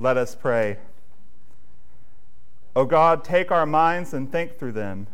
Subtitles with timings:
[0.00, 0.78] Let us pray.
[2.74, 5.08] O God, take our minds and think through them.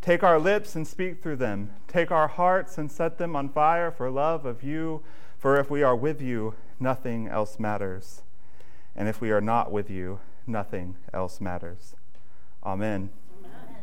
[0.00, 1.72] Take our lips and speak through them.
[1.88, 5.02] Take our hearts and set them on fire for love of you.
[5.38, 8.22] For if we are with you, nothing else matters.
[8.94, 11.96] And if we are not with you, nothing else matters.
[12.62, 13.10] Amen.
[13.40, 13.76] Amen.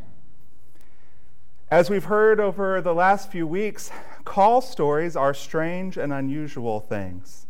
[1.70, 3.90] As we've heard over the last few weeks,
[4.24, 7.46] call stories are strange and unusual things.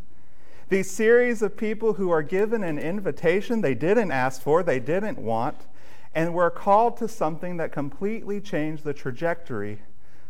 [0.72, 5.18] These series of people who are given an invitation they didn't ask for, they didn't
[5.18, 5.66] want,
[6.14, 9.80] and were called to something that completely changed the trajectory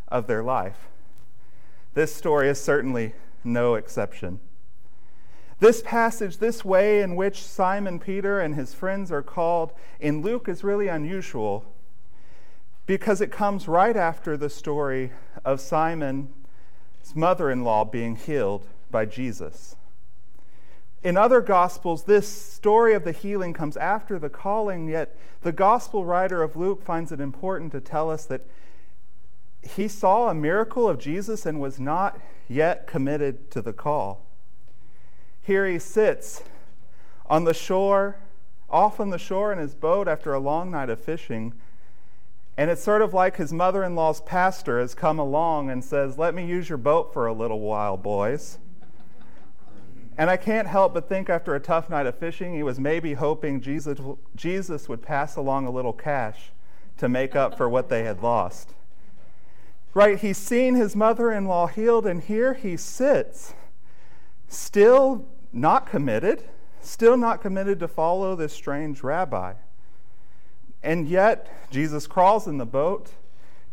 [0.09, 0.89] of their life.
[1.93, 3.13] This story is certainly
[3.45, 4.41] no exception.
[5.61, 9.71] This passage, this way in which Simon Peter and his friends are called
[10.01, 11.63] in Luke is really unusual
[12.85, 15.13] because it comes right after the story
[15.45, 16.27] of Simon's
[17.15, 19.77] mother in law being healed by Jesus.
[21.03, 26.05] In other Gospels, this story of the healing comes after the calling, yet the Gospel
[26.05, 28.41] writer of Luke finds it important to tell us that
[29.61, 34.25] he saw a miracle of Jesus and was not yet committed to the call.
[35.41, 36.41] Here he sits
[37.25, 38.17] on the shore,
[38.69, 41.53] off on the shore in his boat after a long night of fishing.
[42.55, 46.17] And it's sort of like his mother in law's pastor has come along and says,
[46.17, 48.57] Let me use your boat for a little while, boys.
[50.17, 53.13] And I can't help but think after a tough night of fishing, he was maybe
[53.13, 53.99] hoping Jesus,
[54.35, 56.51] Jesus would pass along a little cash
[56.97, 58.73] to make up for what they had lost.
[59.93, 60.19] Right?
[60.19, 63.53] He's seen his mother in law healed, and here he sits,
[64.47, 66.43] still not committed,
[66.81, 69.53] still not committed to follow this strange rabbi.
[70.83, 73.11] And yet, Jesus crawls in the boat,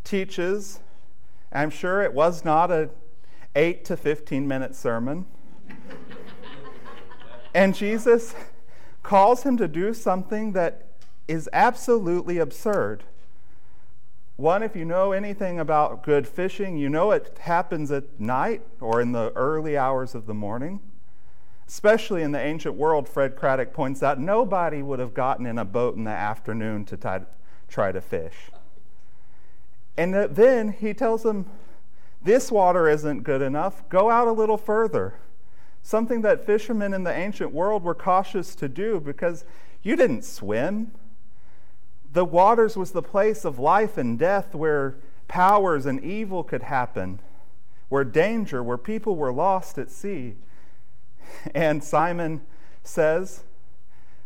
[0.05, 0.81] teaches.
[1.53, 2.91] I'm sure it was not a
[3.57, 5.27] 8 to 15 minute sermon.
[7.55, 8.35] And Jesus
[9.03, 10.87] calls him to do something that
[11.27, 13.05] is absolutely absurd.
[14.37, 19.01] One, if you know anything about good fishing, you know it happens at night or
[19.01, 20.81] in the early hours of the morning.
[21.69, 25.65] Especially in the ancient world, Fred Craddock points out, nobody would have gotten in a
[25.65, 27.27] boat in the afternoon to
[27.69, 28.51] try to fish.
[29.97, 31.47] And uh, then he tells them,
[32.23, 33.89] This water isn't good enough.
[33.89, 35.15] Go out a little further
[35.83, 39.45] something that fishermen in the ancient world were cautious to do because
[39.83, 40.93] you didn't swim.
[42.13, 44.97] The waters was the place of life and death where
[45.29, 47.21] powers and evil could happen,
[47.89, 50.35] where danger, where people were lost at sea.
[51.55, 52.41] And Simon
[52.83, 53.45] says,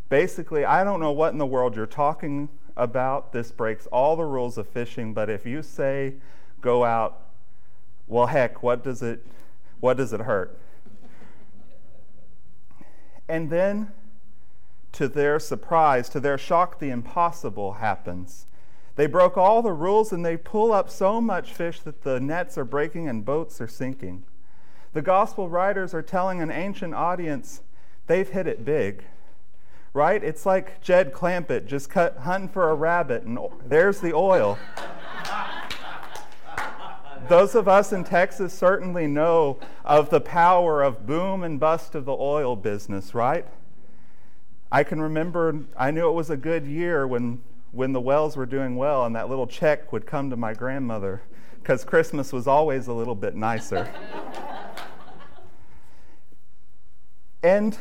[0.09, 3.31] basically, I don't know what in the world you're talking about.
[3.31, 6.15] This breaks all the rules of fishing, but if you say
[6.61, 7.21] go out,
[8.07, 9.23] well heck, what does it
[9.79, 10.57] what does it hurt?
[13.27, 13.91] And then,
[14.93, 18.45] to their surprise, to their shock, the impossible happens.
[18.95, 22.57] They broke all the rules and they pull up so much fish that the nets
[22.57, 24.23] are breaking and boats are sinking.
[24.93, 27.61] The gospel writers are telling an ancient audience
[28.07, 29.03] they've hit it big.
[29.93, 30.23] Right?
[30.23, 34.57] It's like Jed Clampett just cut hunting for a rabbit and there's the oil.
[37.27, 42.05] Those of us in Texas certainly know of the power of boom and bust of
[42.05, 43.45] the oil business, right?
[44.71, 47.41] I can remember, I knew it was a good year when,
[47.71, 51.21] when the wells were doing well and that little check would come to my grandmother
[51.61, 53.91] because Christmas was always a little bit nicer.
[57.43, 57.77] and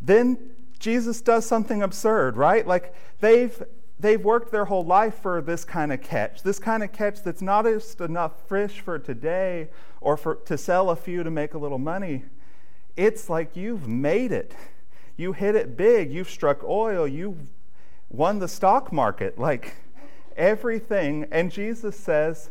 [0.00, 0.38] then
[0.78, 2.66] Jesus does something absurd, right?
[2.66, 3.62] Like they've
[4.00, 7.42] they've worked their whole life for this kind of catch, this kind of catch that's
[7.42, 9.68] not just enough fish for today
[10.00, 12.24] or for, to sell a few to make a little money.
[12.96, 14.54] It's like you've made it.
[15.16, 16.12] You hit it big.
[16.12, 17.06] You've struck oil.
[17.06, 17.50] You've
[18.08, 19.38] won the stock market.
[19.38, 19.74] Like
[20.36, 21.26] everything.
[21.30, 22.50] And Jesus says,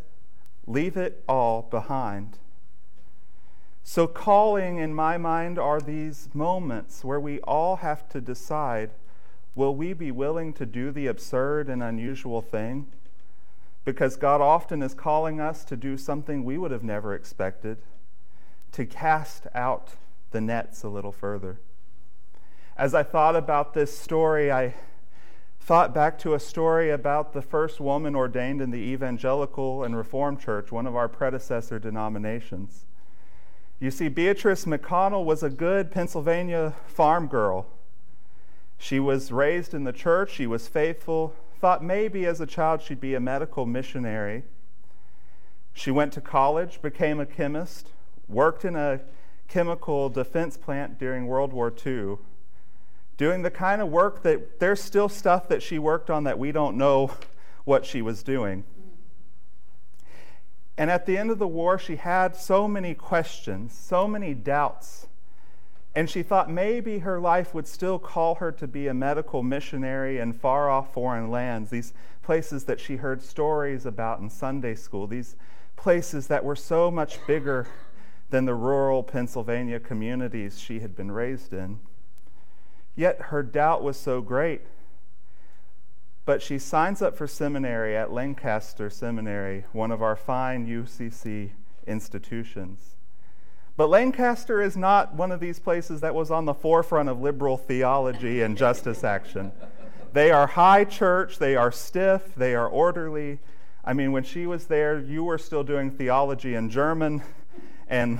[0.65, 2.37] leave it all behind.
[3.83, 8.91] So, calling in my mind are these moments where we all have to decide
[9.57, 12.85] will we be willing to do the absurd and unusual thing?
[13.83, 17.79] Because God often is calling us to do something we would have never expected,
[18.73, 19.95] to cast out
[20.29, 21.59] the nets a little further.
[22.77, 24.75] As I thought about this story, I
[25.59, 30.39] thought back to a story about the first woman ordained in the Evangelical and Reformed
[30.39, 32.85] Church, one of our predecessor denominations.
[33.79, 37.65] You see, Beatrice McConnell was a good Pennsylvania farm girl
[38.77, 43.01] she was raised in the church, she was faithful, thought maybe as a child she'd
[43.01, 44.43] be a medical missionary.
[45.73, 47.89] She went to college, became a chemist,
[48.27, 49.01] worked in a
[49.47, 52.17] chemical defense plant during World War II,
[53.17, 56.51] doing the kind of work that there's still stuff that she worked on that we
[56.51, 57.11] don't know
[57.63, 58.63] what she was doing.
[60.77, 65.07] And at the end of the war, she had so many questions, so many doubts.
[65.97, 70.19] And she thought maybe her life would still call her to be a medical missionary
[70.19, 71.91] in far off foreign lands, these
[72.21, 75.35] places that she heard stories about in Sunday school, these
[75.75, 77.67] places that were so much bigger
[78.29, 81.79] than the rural Pennsylvania communities she had been raised in.
[82.95, 84.61] Yet her doubt was so great.
[86.25, 91.53] But she signs up for seminary at Lancaster Seminary, one of our fine UCC
[91.87, 92.96] institutions.
[93.77, 97.57] But Lancaster is not one of these places that was on the forefront of liberal
[97.57, 99.51] theology and justice action.
[100.13, 103.37] They are high church, they are stiff, they are orderly.
[103.85, 107.21] I mean, when she was there, you were still doing theology in German,
[107.87, 108.19] and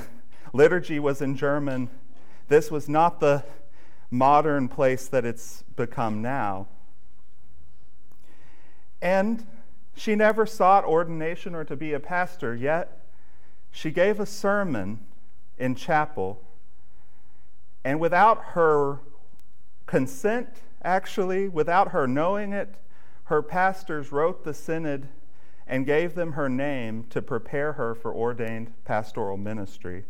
[0.54, 1.89] liturgy was in German.
[2.50, 3.44] This was not the
[4.12, 6.68] modern place that it's become now.
[9.01, 9.45] And
[9.95, 13.01] she never sought ordination or to be a pastor, yet
[13.71, 15.00] she gave a sermon
[15.57, 16.42] in chapel.
[17.83, 19.00] And without her
[19.86, 20.50] consent,
[20.83, 22.75] actually, without her knowing it,
[23.25, 25.07] her pastors wrote the synod
[25.65, 30.06] and gave them her name to prepare her for ordained pastoral ministry.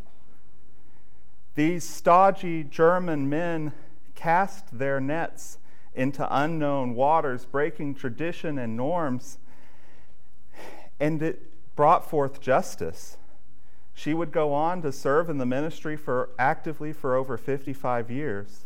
[1.56, 3.74] These stodgy German men
[4.14, 5.58] cast their nets
[5.96, 9.40] into unknown waters, breaking tradition and norms,
[11.00, 13.18] and it brought forth justice.
[13.98, 18.66] She would go on to serve in the ministry for actively for over 55 years.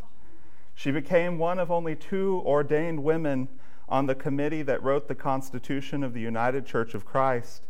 [0.76, 3.48] She became one of only two ordained women
[3.88, 7.64] on the committee that wrote the Constitution of the United Church of Christ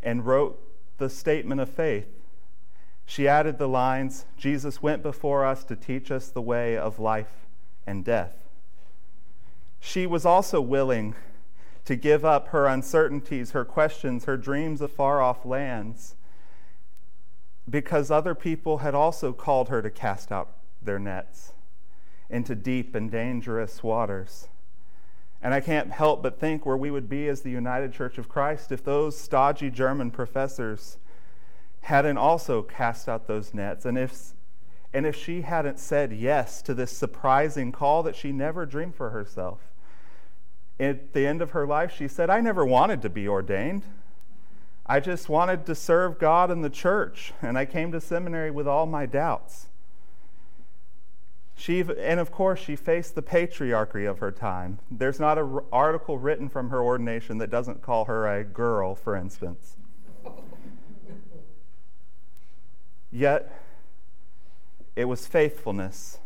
[0.00, 0.62] and wrote
[0.98, 2.06] the statement of faith.
[3.04, 7.48] She added the lines Jesus went before us to teach us the way of life
[7.84, 8.36] and death.
[9.80, 11.16] She was also willing
[11.84, 16.14] to give up her uncertainties, her questions, her dreams of far off lands,
[17.68, 20.50] because other people had also called her to cast out
[20.82, 21.52] their nets
[22.30, 24.48] into deep and dangerous waters.
[25.40, 28.28] And I can't help but think where we would be as the United Church of
[28.28, 30.98] Christ if those stodgy German professors
[31.82, 34.32] hadn't also cast out those nets, and if,
[34.92, 39.10] and if she hadn't said yes to this surprising call that she never dreamed for
[39.10, 39.60] herself.
[40.80, 43.84] At the end of her life, she said, I never wanted to be ordained.
[44.88, 48.66] I just wanted to serve God and the church, and I came to seminary with
[48.66, 49.66] all my doubts.
[51.54, 54.78] She, and of course, she faced the patriarchy of her time.
[54.90, 59.14] There's not an article written from her ordination that doesn't call her a girl, for
[59.14, 59.76] instance.
[63.10, 63.52] Yet,
[64.94, 66.18] it was faithfulness.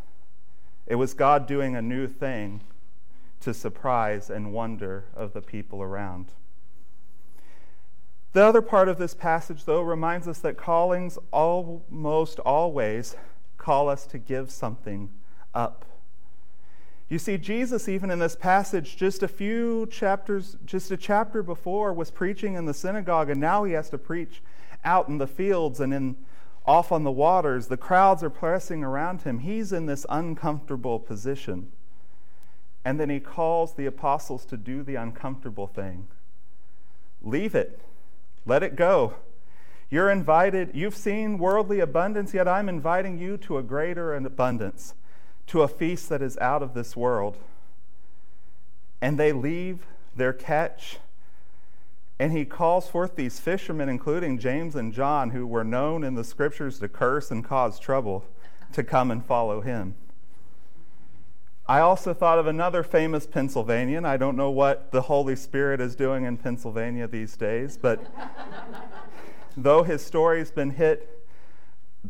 [0.86, 2.60] It was God doing a new thing
[3.40, 6.26] to surprise and wonder of the people around.
[8.32, 13.14] The other part of this passage, though, reminds us that callings almost always
[13.58, 15.10] call us to give something
[15.54, 15.84] up.
[17.08, 21.92] You see, Jesus, even in this passage, just a few chapters, just a chapter before,
[21.92, 24.40] was preaching in the synagogue, and now he has to preach
[24.82, 26.16] out in the fields and in
[26.64, 29.40] off on the waters, the crowds are pressing around him.
[29.40, 31.72] He's in this uncomfortable position.
[32.84, 36.08] And then he calls the apostles to do the uncomfortable thing
[37.24, 37.80] leave it,
[38.46, 39.14] let it go.
[39.90, 44.94] You're invited, you've seen worldly abundance, yet I'm inviting you to a greater abundance,
[45.48, 47.36] to a feast that is out of this world.
[49.00, 50.98] And they leave their catch
[52.22, 56.22] and he calls forth these fishermen, including James and John, who were known in the
[56.22, 58.24] scriptures to curse and cause trouble,
[58.74, 59.96] to come and follow him.
[61.66, 64.04] I also thought of another famous Pennsylvanian.
[64.04, 68.04] I don't know what the Holy Spirit is doing in Pennsylvania these days, but
[69.56, 71.24] though his story's been hit,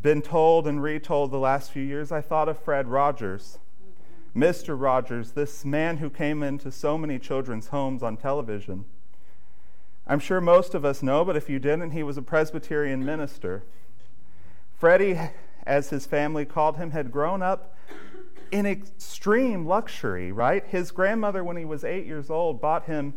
[0.00, 3.59] been told and retold the last few years, I thought of Fred Rogers.
[4.35, 4.80] Mr.
[4.80, 8.87] Rogers, this man who came into so many children's homes on television.
[10.06, 13.62] I'm sure most of us know, but if you didn't, he was a Presbyterian minister.
[14.75, 15.21] Freddie,
[15.66, 17.72] as his family called him, had grown up
[18.52, 20.64] in extreme luxury, right?
[20.66, 23.14] His grandmother, when he was eight years old, bought him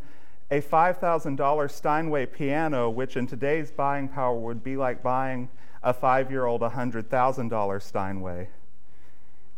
[0.50, 5.50] a $5,000 Steinway piano, which in today's buying power would be like buying
[5.84, 8.48] a five year old $100,000 Steinway.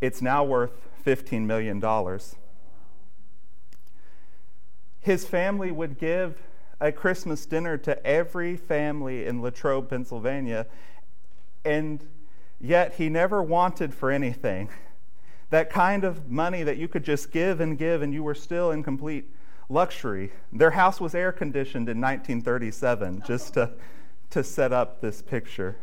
[0.02, 0.72] It's now worth
[1.06, 1.82] $15 million.
[5.00, 6.42] His family would give
[6.82, 10.66] a Christmas dinner to every family in Latrobe, Pennsylvania,
[11.64, 12.06] and
[12.60, 14.70] yet he never wanted for anything.
[15.50, 18.72] that kind of money that you could just give and give and you were still
[18.72, 19.30] in complete
[19.70, 20.32] luxury.
[20.52, 23.72] Their house was air conditioned in 1937, just to,
[24.30, 25.78] to set up this picture.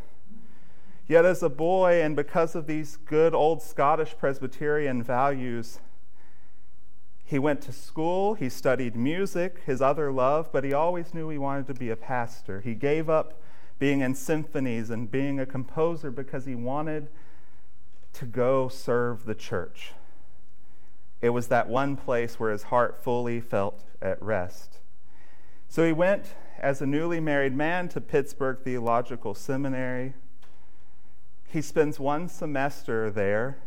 [1.06, 5.80] Yet, as a boy, and because of these good old Scottish Presbyterian values,
[7.26, 11.38] he went to school, he studied music, his other love, but he always knew he
[11.38, 12.60] wanted to be a pastor.
[12.60, 13.40] He gave up
[13.78, 17.08] being in symphonies and being a composer because he wanted
[18.14, 19.92] to go serve the church.
[21.20, 24.78] It was that one place where his heart fully felt at rest.
[25.68, 26.26] So he went
[26.58, 30.14] as a newly married man to Pittsburgh Theological Seminary.
[31.48, 33.58] He spends one semester there,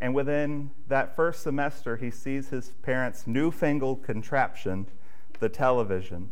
[0.00, 4.86] and within that first semester, he sees his parents' newfangled contraption,
[5.38, 6.30] the television.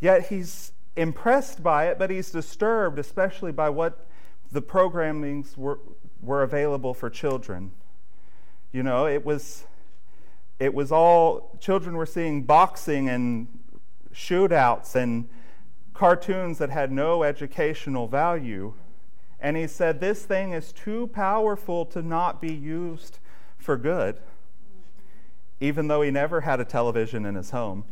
[0.00, 4.05] Yet he's impressed by it, but he's disturbed, especially by what
[4.52, 5.78] the programmings were,
[6.20, 7.72] were available for children.
[8.72, 9.64] You know, it was
[10.58, 13.46] it was all children were seeing boxing and
[14.14, 15.28] shootouts and
[15.92, 18.72] cartoons that had no educational value.
[19.38, 23.18] And he said, This thing is too powerful to not be used
[23.58, 24.18] for good,
[25.60, 27.84] even though he never had a television in his home.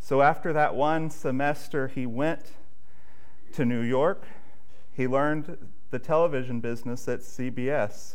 [0.00, 2.42] So after that one semester, he went
[3.52, 4.24] to New York.
[4.94, 5.58] He learned
[5.90, 8.14] the television business at CBS,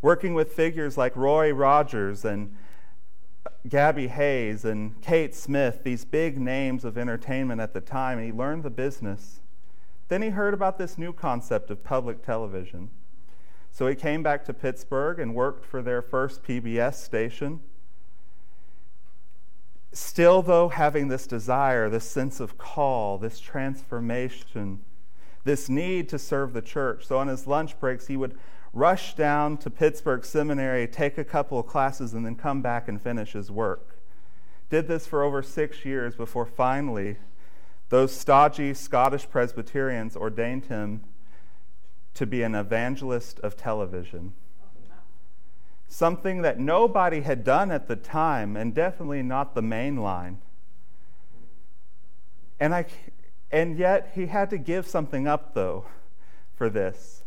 [0.00, 2.54] working with figures like Roy Rogers and
[3.68, 8.32] Gabby Hayes and Kate Smith, these big names of entertainment at the time, and he
[8.32, 9.40] learned the business.
[10.08, 12.90] Then he heard about this new concept of public television.
[13.70, 17.60] So he came back to Pittsburgh and worked for their first PBS station.
[19.92, 24.80] Still, though, having this desire, this sense of call, this transformation,
[25.44, 27.06] this need to serve the church.
[27.06, 28.38] So on his lunch breaks, he would
[28.72, 33.00] rush down to Pittsburgh Seminary, take a couple of classes, and then come back and
[33.00, 33.98] finish his work.
[34.70, 37.16] Did this for over six years before finally
[37.90, 41.02] those stodgy Scottish Presbyterians ordained him
[42.14, 44.32] to be an evangelist of television
[45.92, 50.38] something that nobody had done at the time, and definitely not the main line.
[52.58, 52.86] And, I,
[53.52, 55.84] and yet, he had to give something up, though,
[56.54, 57.22] for this.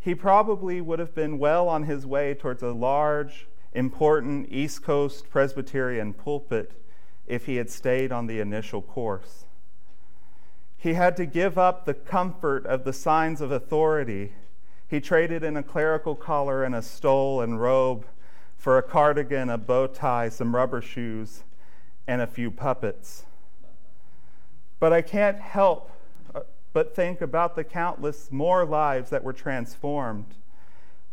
[0.00, 5.30] He probably would have been well on his way towards a large, important East Coast
[5.30, 6.72] Presbyterian pulpit
[7.28, 9.44] if he had stayed on the initial course.
[10.76, 14.32] He had to give up the comfort of the signs of authority
[14.88, 18.04] he traded in a clerical collar and a stole and robe
[18.58, 21.44] for a cardigan, a bow tie, some rubber shoes,
[22.06, 23.24] and a few puppets.
[24.82, 25.92] But I can't help
[26.34, 26.40] uh,
[26.72, 30.34] but think about the countless more lives that were transformed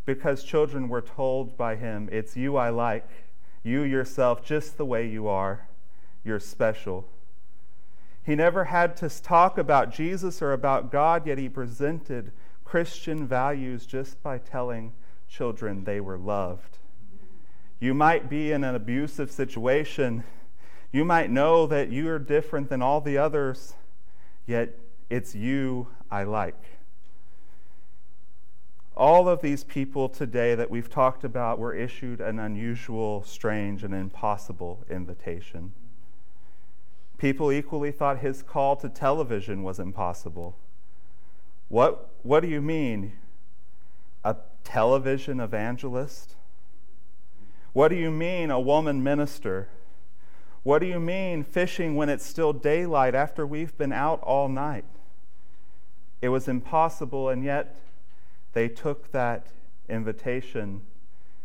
[0.08, 3.08] because children were told by him, It's you I like,
[3.62, 5.68] you yourself, just the way you are.
[6.24, 7.06] You're special.
[8.24, 12.32] He never had to talk about Jesus or about God, yet he presented
[12.66, 14.94] Christian values just by telling
[15.28, 16.80] children they were loved.
[17.80, 20.24] You might be in an abusive situation.
[20.92, 23.76] You might know that you are different than all the others,
[24.48, 24.70] yet
[25.10, 26.80] it's you I like.
[28.98, 33.94] All of these people today that we've talked about were issued an unusual, strange, and
[33.94, 35.74] impossible invitation.
[37.18, 40.58] People equally thought his call to television was impossible.
[41.70, 43.14] What, what do you mean?
[44.24, 46.36] A television evangelist?
[47.74, 49.70] What do you mean, a woman minister?
[50.64, 54.86] What do you mean, fishing when it's still daylight after we've been out all night?
[56.22, 57.78] It was impossible, and yet
[58.54, 59.48] they took that
[59.88, 60.82] invitation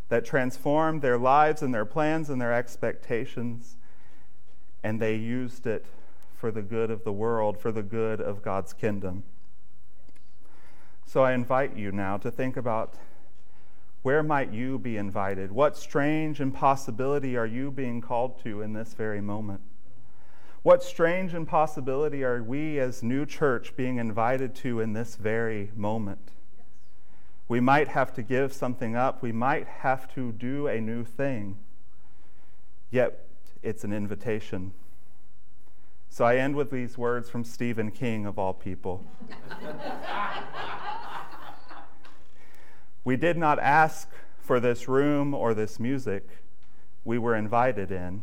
[0.09, 3.77] that transformed their lives and their plans and their expectations,
[4.83, 5.87] and they used it
[6.37, 9.23] for the good of the world, for the good of God's kingdom.
[11.07, 12.95] So I invite you now to think about
[14.05, 15.51] where might you be invited?
[15.51, 19.63] What strange impossibility are you being called to in this very moment?
[20.63, 26.33] What strange impossibility are we as new church being invited to in this very moment?
[27.49, 29.23] We might have to give something up.
[29.23, 31.57] We might have to do a new thing.
[32.91, 33.27] Yet
[33.63, 34.75] it's an invitation.
[36.11, 39.03] So I end with these words from Stephen King, of all people.
[43.05, 46.27] We did not ask for this room or this music.
[47.05, 48.23] We were invited in.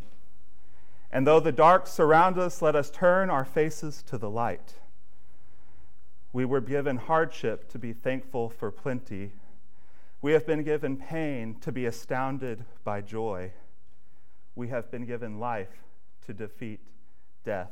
[1.12, 4.76] And though the dark surround us, let us turn our faces to the light.
[6.34, 9.34] We were given hardship to be thankful for plenty.
[10.22, 13.52] We have been given pain to be astounded by joy.
[14.56, 15.84] We have been given life
[16.26, 16.80] to defeat
[17.44, 17.72] death.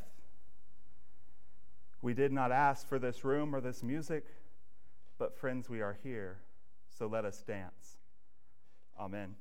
[2.01, 4.25] We did not ask for this room or this music,
[5.17, 6.39] but friends, we are here,
[6.99, 7.97] so let us dance.
[8.99, 9.35] Amen.